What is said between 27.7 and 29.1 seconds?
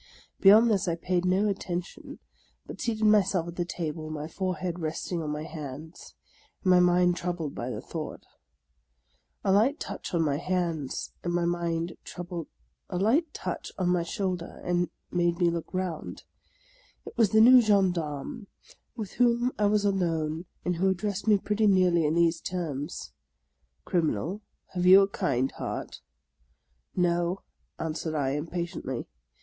answered I, impatiently.